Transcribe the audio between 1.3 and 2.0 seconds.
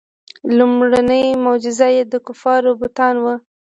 معجزه